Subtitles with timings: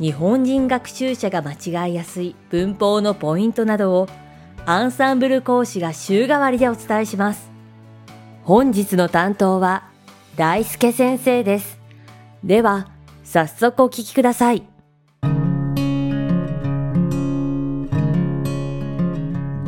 [0.00, 4.08] 日本人学習者が間違いやすい文法のポイントなどを
[4.64, 7.50] アンサンブル講師が週替わりでお伝えします。
[8.42, 9.82] 本日の担当は
[10.36, 11.78] 大輔先生です。
[12.42, 12.88] では、
[13.24, 14.62] 早速お聞きください。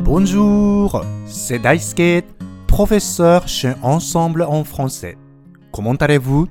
[0.03, 0.89] Bonjour,
[1.27, 2.23] c'est Daisuke,
[2.67, 5.15] professeur chez Ensemble en français.
[5.71, 6.47] Comment allez-vous?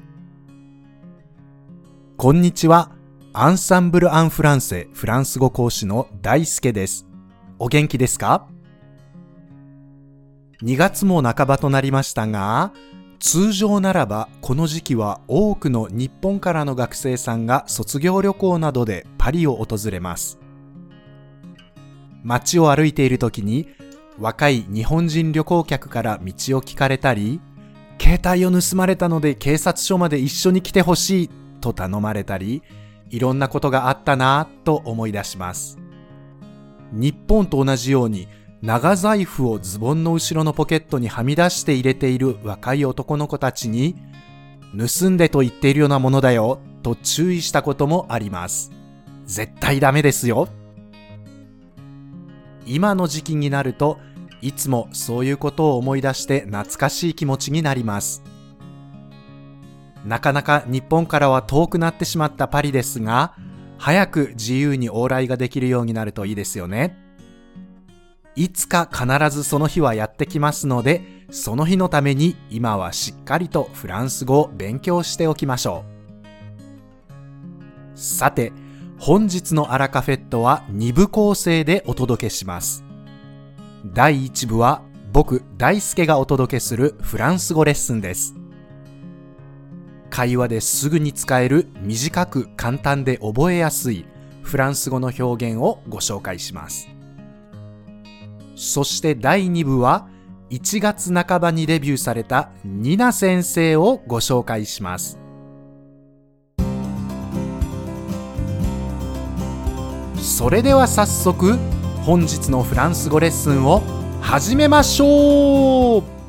[2.16, 2.91] こんにちは。
[3.34, 7.06] アンサンブル・アン・フランセフランス語講師の大輔です。
[7.59, 8.46] お元気ですか
[10.62, 12.74] ?2 月も半ばとなりましたが、
[13.20, 20.38] 通常ならばこの時期は多くの日本からの学生さんが卒業旅行などでパリを訪れます。
[22.23, 23.66] 街を歩いている時に
[24.18, 27.40] 若い日本人旅行客から道を聞かれたり、
[27.98, 31.30] 携帯を盗まれたので警察署まで一緒に来てほしい
[31.62, 32.62] と頼まれたり、
[33.13, 35.79] いろんなことがあったなぁと思い出します。
[36.93, 38.27] 日本と同じように
[38.63, 43.96] 長財布をズボンの後ろのポケットにはみ出して入れている若い男の子たちに
[44.77, 48.73] 盗んでと言っているようなものだよと注意したこともあります。
[49.26, 50.49] 絶対ダメですよ。
[52.66, 53.99] 今の時期になると
[54.41, 58.23] いつもそういうことを思い出して懐かしい気持ちになります。
[60.04, 63.34] なかなか日本からは遠くなってしまったパリですが、
[63.78, 66.97] 早く自由に往来ができるようになるといいですよね。
[68.34, 75.84] いつか必ずその日はやってきますので、その日のために今はしっかりとフランス語を勉強しておきましょ
[77.94, 77.98] う。
[77.98, 78.52] さて、
[78.98, 82.84] 本日のアラカフェットは2部構成でお届けします。
[83.84, 88.41] 第1部は僕大輔がお届けするフランス語レッスンです。
[90.12, 94.04] 会話ですぐに使える短く簡単で覚えやすい
[94.42, 96.90] フランス語の表現をご紹介します。
[98.54, 100.06] そして第2部は
[100.50, 105.18] 1月半ばにデビューされたニナ先生をご紹介します。
[110.18, 111.56] それでは早速
[112.04, 113.82] 本日のフランス語レッスンを
[114.20, 116.22] 始めましょう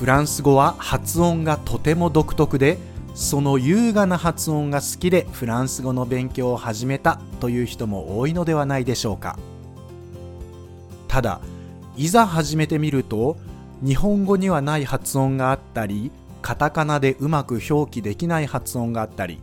[0.00, 2.78] フランス語は発音がとても独特で
[3.14, 9.38] その優雅な発音が好きでフランス語の勉強を始めたという人も多いのではないでしょうか。
[11.06, 11.42] ただ
[11.98, 13.36] いざ始めてみると
[13.84, 19.38] 日本語にはない発音があったりカタカナでうまく表記できない発音があったり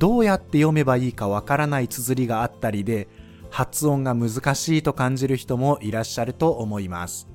[0.00, 3.06] どうやって読めばいいかわからない綴りがあったりで
[3.50, 7.28] 発音が難しいと感じる人もいらっしゃると思います。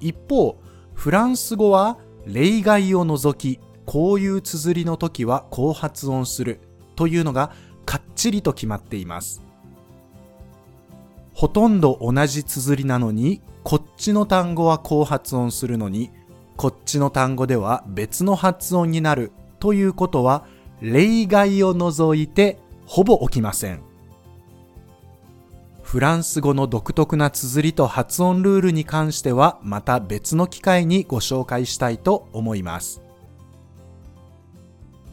[0.00, 0.58] 一方
[0.98, 6.58] フランス語は例外を除きこういう綴りの時はこう発音する
[6.96, 7.52] というのが
[7.86, 9.40] かっちりと決まっています。
[11.32, 16.10] ほとんど同じ綴りなのにこっちの単語はこう発音するのに
[16.56, 19.30] こっちの単語では別の発音になる
[19.60, 20.48] ということは
[20.80, 23.87] 例外を除いてほぼ起きません。
[25.88, 33.00] フランス語の独特な綴りと発音ルールに関してはまた別の機会にご紹介したいと思います。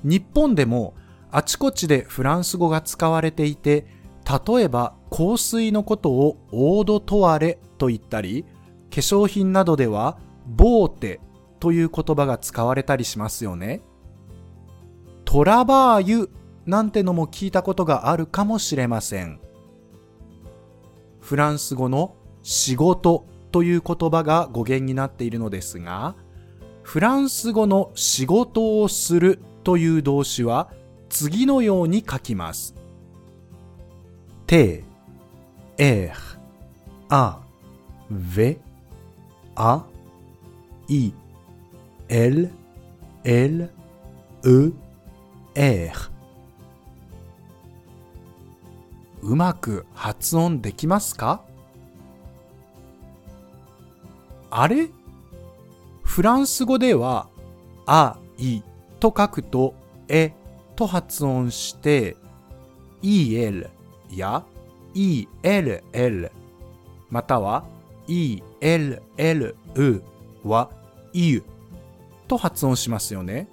[0.03, 0.93] 日本でも
[1.31, 3.87] あちこちでフランス語が使われていて、
[4.25, 8.49] 例えば香水のことをオードトワレと言ったり、化
[8.97, 11.21] 粧品などではボーテ
[11.61, 13.81] という言葉が使われたりしますよね。
[15.23, 16.29] トラバーユ
[16.65, 19.39] なんてのも聞いたことがあるかもしれません。
[21.25, 26.15] フランス語の仕事という言葉が語源になっているのですが、
[26.83, 30.71] フランス語の仕事をするという動詞は
[31.09, 32.75] 次のように書きます。
[34.45, 34.83] て、
[35.79, 36.13] え、
[37.09, 37.41] あ、
[38.11, 38.59] ve,
[39.55, 39.83] a,
[40.87, 41.11] i,
[42.07, 42.51] l,
[43.23, 43.71] l,
[44.43, 44.73] e,
[45.55, 46.14] r
[49.25, 51.41] うまく発音できますか？
[54.51, 54.91] あれ？
[56.03, 57.27] フランス語では、
[57.87, 58.61] あ、い
[58.99, 59.73] と書くと、
[60.07, 60.31] え
[60.75, 62.15] と発音して、
[63.01, 63.67] el
[64.11, 64.45] や
[64.93, 66.31] ell
[67.09, 67.65] または
[68.07, 69.01] ell
[70.43, 70.69] は
[71.13, 71.43] u
[72.27, 73.49] と発音しますよね。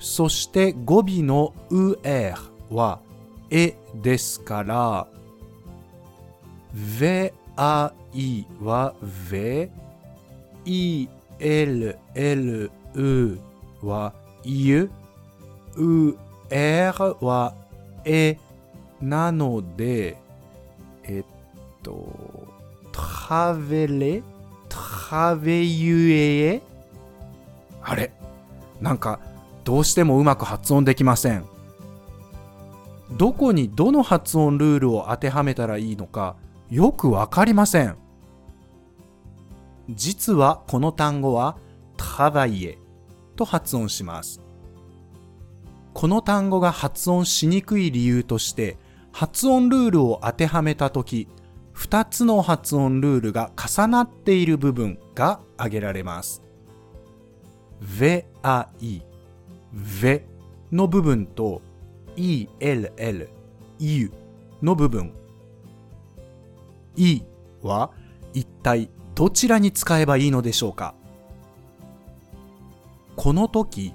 [0.00, 2.34] そして語尾の er
[2.70, 2.98] は
[3.50, 5.06] えですから、
[6.74, 9.70] ve a i は ve、
[10.64, 11.08] e
[11.38, 13.40] l l u
[13.82, 14.12] は
[14.44, 14.90] u、
[15.76, 16.18] u
[16.50, 17.54] r は
[18.04, 18.38] え
[19.00, 20.16] なので、
[21.04, 21.24] えっ
[21.82, 22.12] と、
[22.92, 24.22] トベレ、
[24.68, 26.62] トベユエ
[27.82, 28.12] あれ
[28.80, 29.20] なんか
[29.64, 31.57] どうしてもうまく発音できません。
[33.12, 36.36] どこにどの発音ルールを当てはめたらいいのか
[36.70, 37.96] よくわかりません。
[39.90, 41.56] 実はこの単語は
[41.96, 42.78] タバイエ
[43.36, 44.40] と発音します。
[45.94, 48.76] この単語が発音しにくい理由として
[49.12, 51.28] 発音ルールを当てはめたとき
[51.74, 56.42] 2つの発音ルールが重なっている部分が挙げられます。
[57.82, 59.02] VAI
[60.70, 61.62] の部分と
[62.18, 63.28] ell
[63.78, 64.12] u
[64.62, 65.12] の部分。
[66.96, 67.22] e
[67.62, 67.90] は
[68.34, 70.94] 一体どちらに使えばいいのでしょうか？
[73.16, 73.94] この時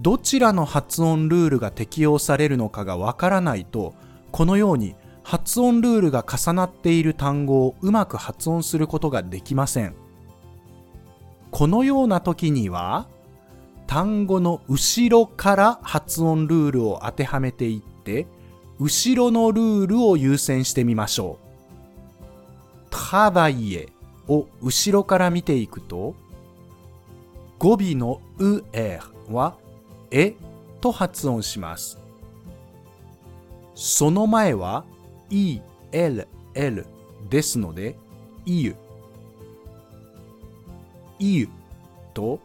[0.00, 3.94] どちらの発音ルールが適用されるのかがわからないと
[4.30, 9.94] このように発音ルールが重なっている単語をうまく発音することができません。
[11.50, 13.08] このような時には
[13.86, 18.26] 単語の後ろから発音ルールを当てはめていって
[18.78, 21.46] 後ろのルールを優先してみましょう。
[22.90, 23.88] トバイエ
[24.28, 26.14] を後ろから見ていくと
[27.58, 29.00] 語尾のうえ
[29.30, 29.56] は
[30.10, 30.34] え
[30.80, 31.98] と発音します。
[33.74, 34.84] その前は
[35.30, 35.60] e,
[35.92, 36.86] l, l
[37.28, 37.96] ですので、
[38.44, 38.76] いゆ。
[41.18, 41.48] いゆ
[42.14, 42.40] と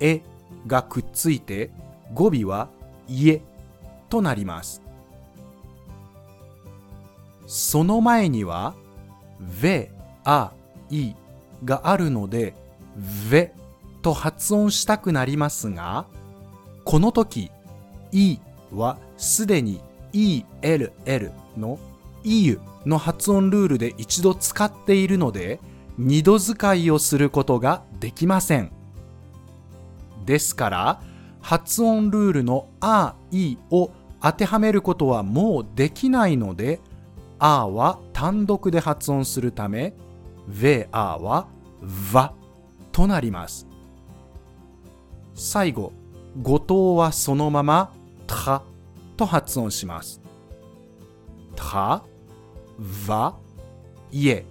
[0.00, 0.22] え
[0.66, 1.70] がくっついて
[2.14, 2.68] 語尾は
[3.08, 3.42] 家
[4.08, 4.82] となります。
[7.46, 8.74] その前には
[9.40, 9.90] ve,
[10.24, 10.50] a,
[10.90, 11.16] i
[11.64, 12.54] があるので
[13.30, 13.50] ve
[14.02, 16.06] と発音したくなりますが
[16.84, 17.50] この時
[18.12, 18.40] i
[18.72, 19.80] はすでに
[20.12, 20.90] ell
[21.56, 21.78] の
[22.24, 25.60] iu の発音ルールで一度使っているので
[25.98, 28.75] 二度使いをすることができません。
[30.26, 31.02] ですから
[31.40, 33.90] 発音ルールの「あ」「い」を
[34.20, 36.80] 当てはめることはもうできないので
[37.38, 39.94] 「あ」は単独で発音するため
[40.48, 41.46] 「ve a」は
[42.12, 42.34] 「va」
[42.92, 43.66] となります。
[45.34, 45.92] 最後
[46.42, 47.92] 後藤はそのまま
[48.26, 48.62] 「た」
[49.16, 50.20] と発音します
[51.54, 52.02] た、
[52.78, 53.34] va、
[54.10, 54.44] いえ、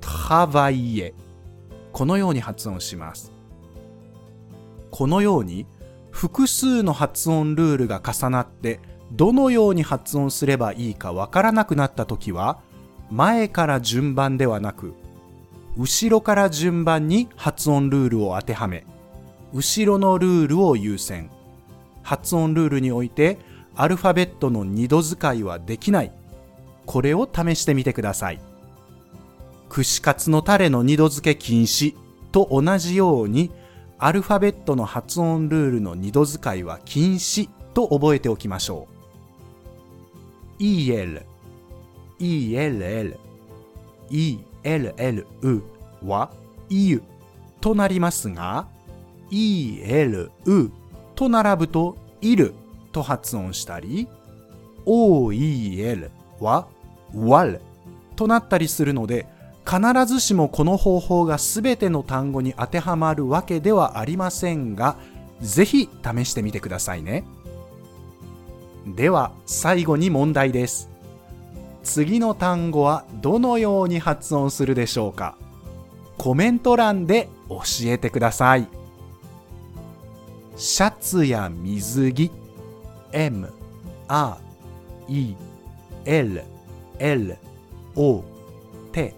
[0.00, 1.12] travailler
[1.92, 3.37] このように発音します。
[4.90, 5.66] このように
[6.10, 8.80] 複数の発音ルールが重なって
[9.12, 12.60] どのように発音すればいいかわからなくなった時は
[13.10, 14.94] 前から順番ではなく
[15.76, 18.84] 後ろから順番に発音ルールを当てはめ
[19.52, 21.30] 後ろのルールを優先
[22.02, 23.38] 発音ルールにおいて
[23.80, 26.12] アルファベットの二度使いはできない。
[26.84, 28.40] これを試してみてください。
[29.68, 31.94] 串カツのタレの二度漬け禁止
[32.32, 33.52] と同じように
[34.00, 38.86] アルファベットの発音ルールの二度使いは禁止と覚えておきましょ
[40.60, 40.62] う。
[40.62, 41.22] el,
[42.20, 43.16] ell,
[44.12, 45.62] ell
[46.04, 46.30] は
[46.68, 47.02] u
[47.60, 48.68] となりますが、
[49.32, 50.30] elu
[51.16, 52.54] と並ぶといる
[52.92, 54.06] と発音したり、
[54.86, 56.68] oel は
[57.12, 57.60] wal
[58.14, 59.26] となったりするので、
[59.68, 64.96] 必ずしもこの方法が全ての単語に当てはまるわけではありませんが
[65.42, 67.24] ぜひ試してみてくださいね。
[68.86, 70.88] では最後に問題です。
[71.82, 75.36] 次の単語はどのように発音するでしょうか？
[76.16, 78.66] コメント欄で教えてください。
[80.56, 82.30] シャツや水着
[83.12, 83.52] M
[84.08, 84.36] R
[85.08, 85.34] E
[86.06, 86.42] L
[86.98, 87.36] L
[87.94, 88.24] O
[88.92, 89.14] T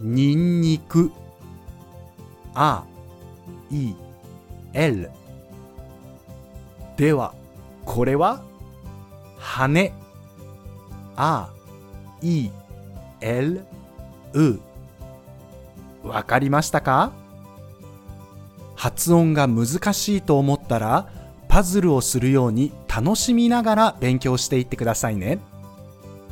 [0.00, 1.10] にんにく。
[2.54, 2.84] あ
[3.70, 3.94] い
[4.72, 5.10] える。
[6.96, 7.34] では
[7.84, 8.42] これは？
[9.38, 9.92] 羽。
[11.16, 11.50] あ
[12.22, 12.50] い
[13.20, 13.40] え
[14.32, 14.60] う。
[16.02, 17.12] わかりましたか？
[18.74, 21.08] 発音が難しいと思ったら
[21.48, 25.38] パズルをするように楽しみながら勉強していってくださいね。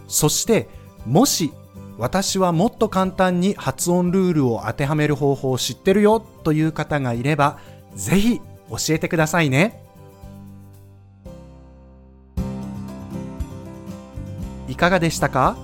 [0.06, 0.68] そして、
[1.06, 1.52] もし
[1.96, 7.58] 私はもっと簡単に発音ルールを当てはめる方法を知ってるよという方がいれば、
[7.94, 9.80] ぜひ教えてくださいね。
[14.68, 15.56] いかがでしたか？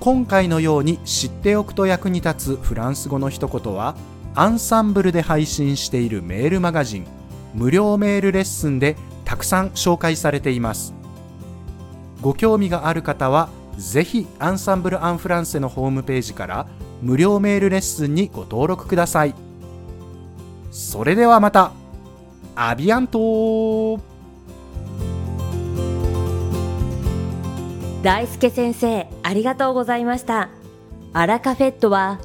[0.00, 3.96] 今回のように知っておくと役に立つフランス語の一言は
[4.34, 7.06] アンサンブルで配信しているメールマガジン
[7.54, 10.92] 無料メールレッスンでたくさん紹介されています
[12.20, 16.66] ご興味がある方はぜひアンサンブル・アン・フランセのホームページから
[17.02, 19.34] 無料メールレッスンにご登録ください。
[20.70, 21.72] それではまた
[22.54, 24.00] アビアント
[28.02, 30.48] 大輔先生ありがとうございました。
[31.12, 32.18] アラカフェットは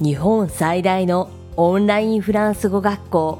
[0.00, 3.38] 日本最大のオンラインフランス語学校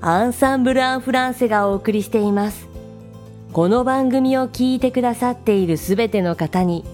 [0.00, 2.68] アンサンブル・アン・フランセがお送りしています。
[3.52, 6.84] この番組を聞いてくださっているすべての方に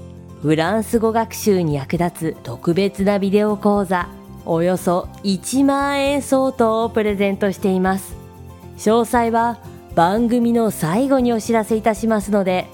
[0.43, 4.09] フランス語学習に役立つ特別なビデオ講座。
[4.47, 8.17] およそ1万円相当をプレゼントしています。
[8.79, 9.59] 詳細は
[9.95, 12.67] 番組の最後にお知らせいたしますので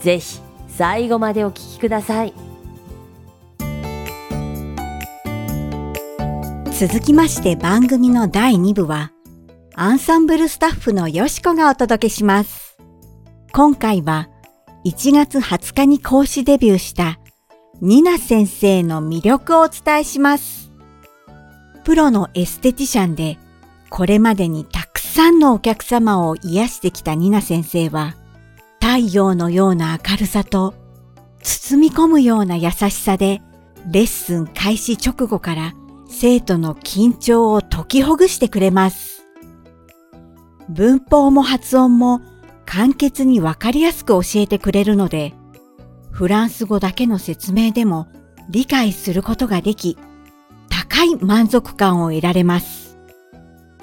[0.00, 2.34] ぜひ最後までお聞きください。
[6.78, 9.10] 続きまして番組の第2部は、
[9.74, 12.78] アンサンブルスタッフのよしこがお届けします。
[13.52, 14.28] 今回は、
[14.84, 17.18] 1月20日に講師デビューした、
[17.80, 20.70] ニナ先生の魅力をお伝えします。
[21.84, 23.38] プロのエステティシャンで、
[23.90, 28.14] これまでにたくさんのお客様を癒してきたニナ先生は、
[28.80, 30.74] 太陽のような明るさと、
[31.42, 33.42] 包み込むような優しさで、
[33.90, 35.74] レッスン開始直後から
[36.08, 39.24] 生徒の緊張を解きほぐしてくれます。
[40.68, 42.20] 文法も発音も
[42.70, 45.32] 簡潔にわかりやすく教えてくれるので、
[46.10, 48.08] フランス語だけの説明でも
[48.50, 49.96] 理解することができ、
[50.68, 52.98] 高い満足感を得られます。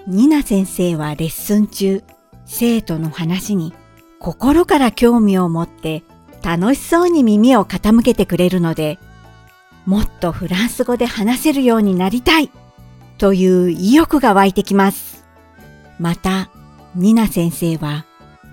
[0.05, 2.03] ニナ先生はレッスン中、
[2.45, 3.73] 生徒の話に
[4.19, 6.03] 心から興味を持って
[6.43, 8.99] 楽しそうに耳を傾けてくれるので、
[9.87, 12.51] もっとフランス語で話せるようになりたい
[13.17, 15.25] という意欲が湧いてきます。
[15.97, 16.51] また、
[16.93, 18.05] ニナ先生は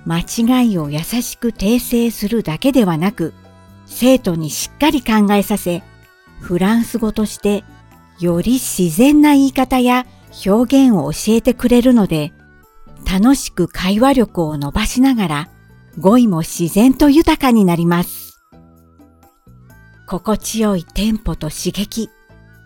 [0.06, 3.35] 間違いを優しく訂正するだけではなく、
[3.87, 5.82] 生徒にしっかり考えさせ、
[6.40, 7.64] フランス語として
[8.18, 10.06] より自然な言い方や
[10.47, 12.32] 表現を教えてくれるので、
[13.11, 15.49] 楽しく会話力を伸ばしながら
[15.99, 18.40] 語彙も自然と豊かになります。
[20.06, 22.11] 心地よいテンポと刺激、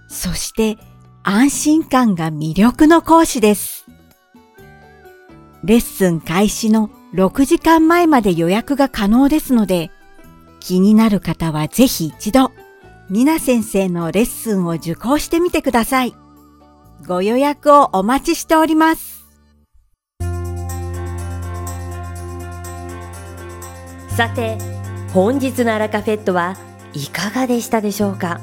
[0.08, 0.78] そして
[1.22, 3.86] 安心感が魅力の講師です。
[5.64, 9.90] レッスン開始の6時間前まで予約が可能ですので、
[10.60, 12.50] 気になる方はぜひ一度、
[13.08, 16.14] ニナ先生のレッスンを受講してみてください。
[17.06, 19.24] ご予約をお待ちしております。
[24.08, 24.58] さて
[25.12, 26.56] 本日のアラカフェットは
[26.94, 28.40] いかがでしたでしょうか？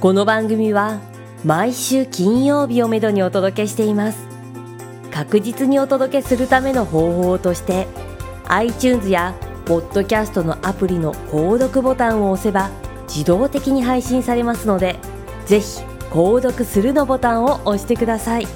[0.00, 1.00] この番組は
[1.44, 4.29] 毎週金曜日をめどにお届けしています
[5.10, 7.86] 確実にお届けするための方法として
[8.48, 12.70] iTunes やポッドキャストのアプリの購読ボタンを押せば
[13.08, 14.96] 自動的に配信されますので
[15.46, 18.46] ぜひ購読するのボタンを押してください。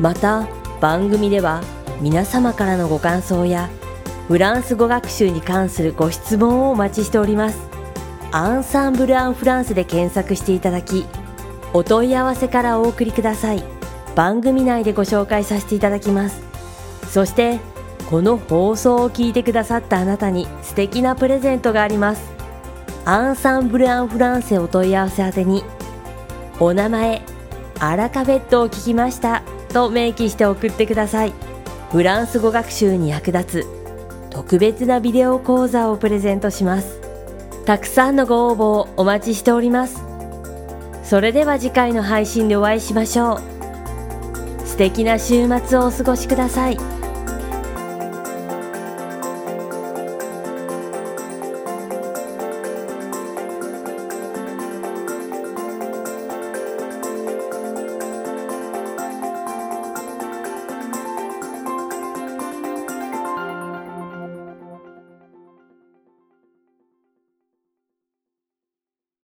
[0.00, 0.46] また
[0.80, 1.62] 番組では
[2.00, 3.70] 皆様からのご感想や
[4.28, 7.58] フランス語学習に関するご質問をお待ちしております。
[8.32, 11.06] アンサンブル・アン・フランスで検索していただき
[11.72, 13.73] お問い合わせからお送りください。
[14.14, 16.42] 番組内でご紹介させていただきます。
[17.10, 17.60] そして
[18.10, 22.22] この放送を聞いてくださったあなたに素敵なプレゼントがあります。
[23.04, 25.62] アンサンブル・アン・フランセお問い合わせ宛てに
[26.58, 27.22] お名前
[27.78, 29.42] アラカフェットを聞きました
[29.72, 31.32] と明記して送ってください。
[31.90, 33.66] フランス語学習に役立つ
[34.30, 37.00] 特別なビデオ講座をプレゼントします。
[37.64, 40.02] たくさんのご応募をお待ちしております。
[41.02, 43.63] それでは次回の配信でお会いしましょう。
[44.74, 46.93] 素敵な週末をお過ごしください。